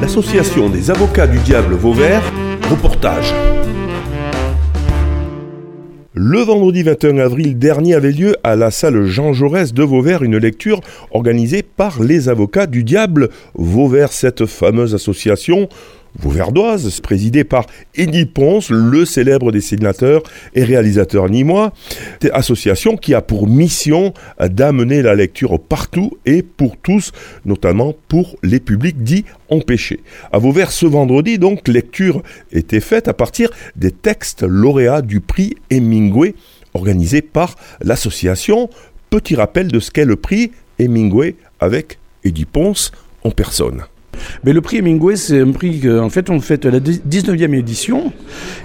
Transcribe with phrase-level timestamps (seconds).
[0.00, 2.22] L'association des avocats du diable Vauvert,
[2.70, 3.34] reportage.
[6.14, 10.36] Le vendredi 21 avril dernier avait lieu à la salle Jean Jaurès de Vauvert une
[10.36, 10.80] lecture
[11.10, 15.68] organisée par les avocats du diable Vauvert, cette fameuse association
[16.20, 20.22] Vauverdoise, présidée par Eddie Ponce, le célèbre dessinateur
[20.54, 21.72] et réalisateur nîmois,
[22.32, 27.12] association qui a pour mission d'amener la lecture partout et pour tous,
[27.44, 30.00] notamment pour les publics dits empêchés.
[30.32, 35.54] À Vauvert, ce vendredi, donc, lecture était faite à partir des textes lauréats du prix
[35.70, 36.34] Hemingway,
[36.74, 38.70] organisé par l'association.
[39.10, 42.90] Petit rappel de ce qu'est le prix Hemingway avec Eddie Ponce
[43.22, 43.84] en personne.
[44.44, 48.12] Mais le prix Hemingway, c'est un prix qu'en fait on fait la 19e édition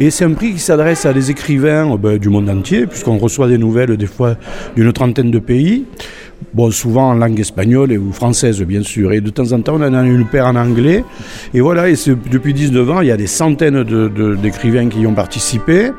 [0.00, 3.18] et c'est un prix qui s'adresse à des écrivains euh, ben, du monde entier puisqu'on
[3.18, 4.36] reçoit des nouvelles des fois
[4.76, 5.84] d'une trentaine de pays.
[6.52, 9.12] Bon, souvent en langue espagnole ou française, bien sûr.
[9.12, 11.04] Et de temps en temps, on en a une paire en anglais.
[11.54, 11.94] Et voilà, et
[12.30, 15.90] depuis 19 ans, il y a des centaines d'écrivains de, qui y ont participé.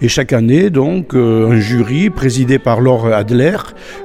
[0.00, 3.56] Et chaque année, donc, euh, un jury présidé par Laure Adler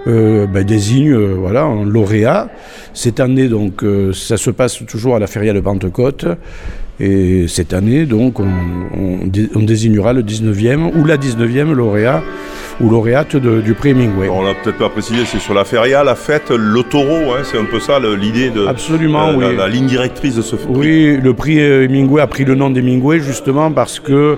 [0.08, 2.50] euh, ben, désigne euh, voilà, un lauréat.
[2.94, 6.26] Cette année, donc, ça se passe toujours à la Feria de Pentecôte.
[7.00, 8.48] Et cette année, donc, on,
[9.56, 12.24] on désignera le 19e ou la 19e lauréat
[12.80, 14.30] ou lauréate du prix Hemingway.
[14.30, 17.58] On l'a peut-être pas précisé, c'est sur la feria, la fête, le taureau, hein, c'est
[17.58, 19.56] un peu ça l'idée de Absolument, euh, oui.
[19.56, 20.68] la, ligne directrice de ce prix.
[20.70, 24.38] Oui, le prix Hemingway a pris le nom d'Hemingway justement parce que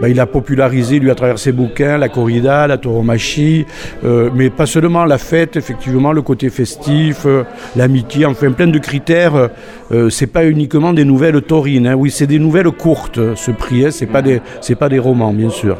[0.00, 3.66] bah, il a popularisé, lui, à travers ses bouquins, la corrida, la tauromachie,
[4.04, 7.44] euh, mais pas seulement la fête, effectivement, le côté festif, euh,
[7.76, 9.50] l'amitié, enfin plein de critères.
[9.92, 11.94] Euh, c'est pas uniquement des nouvelles taurines, hein.
[11.94, 13.90] oui, c'est des nouvelles courtes, ce prix, hein.
[13.90, 14.40] c'est pas des,
[14.78, 15.76] pas des romans, bien sûr.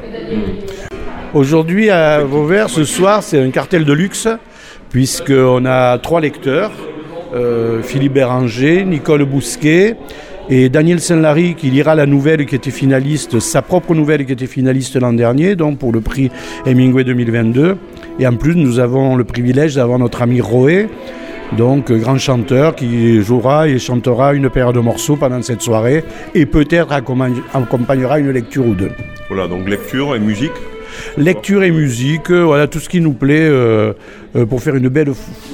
[1.32, 4.28] Aujourd'hui, à Vauvert, ce soir, c'est un cartel de luxe,
[4.90, 6.72] puisqu'on a trois lecteurs
[7.34, 9.96] euh, Philippe Béranger, Nicole Bousquet
[10.50, 14.48] et Daniel Saint-Lary qui lira la nouvelle qui était finaliste, sa propre nouvelle qui était
[14.48, 16.30] finaliste l'an dernier, donc pour le prix
[16.66, 17.76] Hemingway 2022.
[18.18, 20.88] Et en plus, nous avons le privilège d'avoir notre ami Roé,
[21.56, 26.02] donc grand chanteur qui jouera et chantera une paire de morceaux pendant cette soirée
[26.34, 28.90] et peut-être accompagnera une lecture ou deux.
[29.28, 30.52] Voilà, donc lecture et musique
[31.16, 33.92] lecture et musique, euh, voilà tout ce qui nous plaît euh,
[34.36, 35.12] euh, pour faire une belle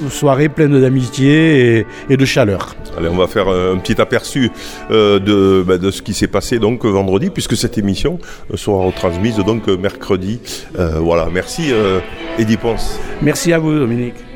[0.09, 2.75] soirée pleine d'amitié et, de chaleur.
[2.97, 4.49] Allez, on va faire un petit aperçu
[4.89, 8.19] de, bah, de, ce qui s'est passé donc vendredi, puisque cette émission
[8.55, 10.39] sera retransmise donc mercredi.
[10.75, 11.71] voilà, merci
[12.39, 12.99] Eddie Ponce.
[13.21, 14.26] Merci à vous Dominique.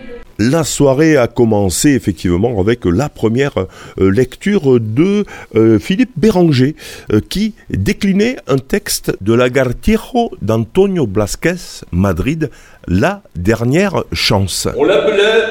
[0.50, 3.59] La soirée a commencé effectivement avec la première
[4.00, 5.24] euh, lecture de
[5.56, 6.75] euh, Philippe Béranger
[7.13, 12.50] euh, qui déclinait un texte de Lagartijo d'Antonio Blasquez, Madrid,
[12.88, 14.68] La dernière chance.
[14.75, 15.44] On l'appelait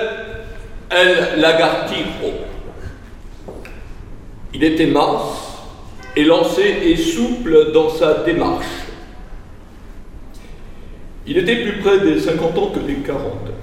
[0.90, 2.32] El Lagartijo.
[4.52, 5.70] Il était mince,
[6.16, 8.66] élancé et souple dans sa démarche.
[11.28, 13.59] Il était plus près des 50 ans que des 40.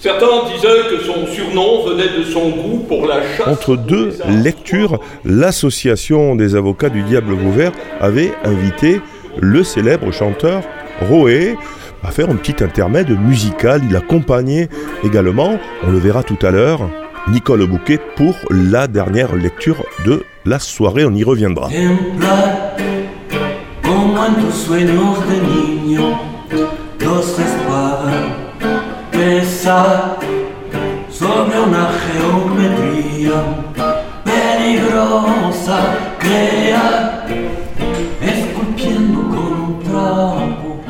[0.00, 3.46] Certains disaient que son surnom venait de son goût pour la chasse.
[3.46, 9.02] Entre deux lectures, l'association des avocats du Diable Vauvert avait invité
[9.38, 10.62] le célèbre chanteur
[11.02, 11.56] Roé
[12.02, 13.82] à faire un petit intermède musical.
[13.88, 14.70] Il accompagnait
[15.04, 16.80] également, on le verra tout à l'heure,
[17.28, 21.04] Nicole Bouquet pour la dernière lecture de la soirée.
[21.04, 21.68] On y reviendra.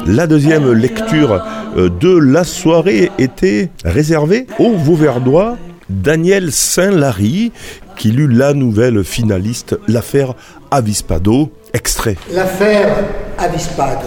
[0.07, 1.45] La deuxième lecture
[1.77, 5.57] euh, de la soirée était réservée au Vauverdois
[5.89, 7.51] Daniel Saint-Lary,
[7.97, 10.35] qui lut la nouvelle finaliste, l'affaire
[10.71, 12.17] Avispado, extrait.
[12.33, 12.97] L'affaire
[13.39, 14.07] Avispado.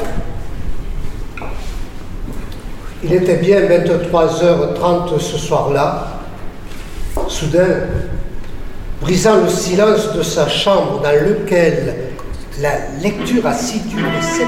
[3.05, 6.21] Il était bien 23h30 ce soir-là.
[7.27, 7.87] Soudain,
[9.01, 11.95] brisant le silence de sa chambre dans lequel
[12.61, 14.47] la lecture assidue les sept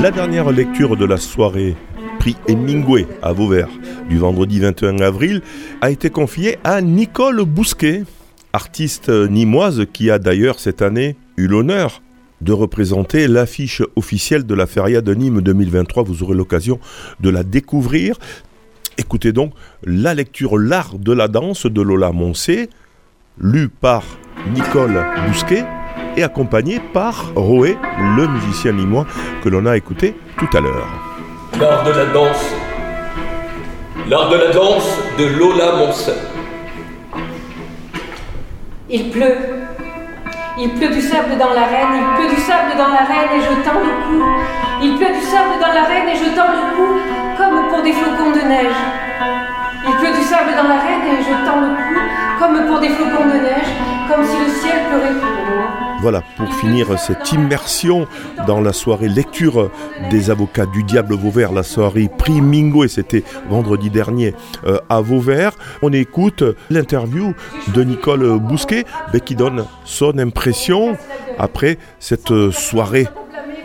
[0.00, 1.76] La dernière lecture de la soirée,
[2.18, 3.68] prix Hemingway à Vauvert,
[4.08, 5.42] du vendredi 21 avril,
[5.82, 8.04] a été confiée à Nicole Bousquet,
[8.54, 12.00] artiste nimoise qui a d'ailleurs cette année eu l'honneur
[12.40, 16.02] de représenter l'affiche officielle de la Feria de Nîmes 2023.
[16.04, 16.78] Vous aurez l'occasion
[17.20, 18.16] de la découvrir.
[18.98, 19.52] Écoutez donc
[19.84, 22.68] la lecture L'art de la danse de Lola Moncé,
[23.38, 24.04] lue par
[24.54, 25.64] Nicole Bousquet
[26.16, 27.76] et accompagnée par Roé,
[28.16, 29.06] le musicien limois
[29.42, 30.88] que l'on a écouté tout à l'heure.
[31.58, 32.54] L'art de la danse,
[34.08, 36.14] L'art de la danse de Lola Monsen.
[38.88, 39.59] Il pleut.
[40.62, 43.80] Il pleut du sable dans l'arène, il pleut du sable dans l'arène et je tends
[43.80, 44.22] le cou.
[44.82, 47.00] Il pleut du sable dans l'arène et je tends le cou
[47.38, 48.80] comme pour des flocons de neige.
[49.88, 52.09] Il pleut du sable dans l'arène et je tends le cou
[52.40, 53.68] comme pour des flocons de neige,
[54.08, 55.68] comme si le ciel pleurait pour moi.
[56.00, 58.08] Voilà, pour finir cette immersion
[58.46, 59.70] dans la soirée lecture
[60.10, 64.34] des avocats du Diable Vauvert, la soirée Prix Mingo, et c'était vendredi dernier
[64.64, 65.52] euh, à Vauvert.
[65.82, 67.34] On écoute l'interview
[67.74, 68.86] de Nicole Bousquet
[69.26, 70.96] qui donne son impression
[71.38, 73.06] après cette soirée,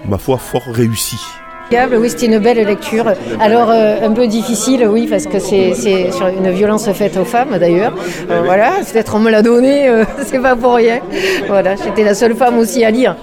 [0.06, 1.26] ma foi, fort réussie.
[1.72, 3.06] Oui, c'était une belle lecture.
[3.40, 5.74] Alors, euh, un peu difficile, oui, parce que c'est
[6.12, 7.94] sur une violence faite aux femmes, d'ailleurs.
[8.30, 11.00] Euh, voilà, peut-être on me l'a donné, euh, c'est pas pour rien.
[11.48, 13.16] Voilà, j'étais la seule femme aussi à lire.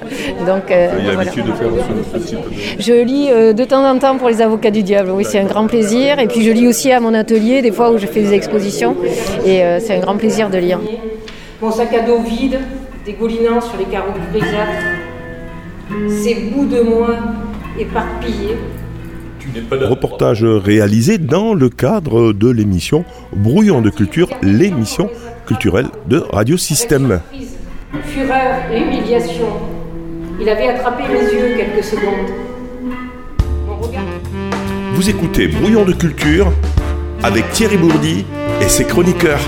[0.47, 1.69] Donc, l'habitude de faire
[2.13, 2.83] ce, type de...
[2.83, 5.67] Je lis de temps en temps pour les avocats du diable, oui, c'est un grand
[5.67, 6.19] plaisir.
[6.19, 8.97] Et puis, je lis aussi à mon atelier, des fois où je fais des expositions.
[9.47, 10.81] Et c'est un grand plaisir de lire.
[11.61, 12.59] Mon sac à dos vide,
[13.07, 14.73] dégoulinant sur les carreaux du grisâtre.
[16.09, 17.09] Ces bouts de moi
[17.83, 18.57] éparpillé.
[19.71, 25.11] Reportage réalisé dans le cadre de l'émission Brouillon de culture, l'émission
[25.47, 27.21] culturelle de Radio Système.
[28.05, 29.49] Fureur et humiliation.
[30.41, 32.31] Il avait attrapé mes yeux quelques secondes.
[34.95, 36.53] Vous écoutez Brouillon de culture
[37.23, 38.25] avec Thierry Bourdi
[38.61, 39.41] et ses chroniqueurs.